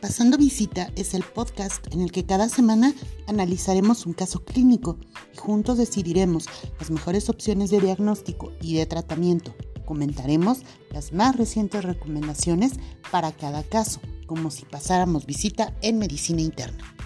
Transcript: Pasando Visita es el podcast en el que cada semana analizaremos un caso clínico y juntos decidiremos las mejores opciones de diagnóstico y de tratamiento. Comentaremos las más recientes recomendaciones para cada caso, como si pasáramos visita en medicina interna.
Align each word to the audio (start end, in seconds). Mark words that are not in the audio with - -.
Pasando 0.00 0.38
Visita 0.38 0.90
es 0.96 1.12
el 1.12 1.22
podcast 1.22 1.86
en 1.92 2.00
el 2.00 2.10
que 2.10 2.24
cada 2.24 2.48
semana 2.48 2.94
analizaremos 3.26 4.06
un 4.06 4.14
caso 4.14 4.42
clínico 4.42 4.98
y 5.34 5.36
juntos 5.36 5.76
decidiremos 5.76 6.46
las 6.78 6.90
mejores 6.90 7.28
opciones 7.28 7.68
de 7.68 7.80
diagnóstico 7.80 8.50
y 8.62 8.76
de 8.76 8.86
tratamiento. 8.86 9.54
Comentaremos 9.84 10.62
las 10.90 11.12
más 11.12 11.36
recientes 11.36 11.84
recomendaciones 11.84 12.72
para 13.10 13.32
cada 13.32 13.62
caso, 13.62 14.00
como 14.26 14.50
si 14.50 14.64
pasáramos 14.64 15.26
visita 15.26 15.76
en 15.82 15.98
medicina 15.98 16.40
interna. 16.40 16.99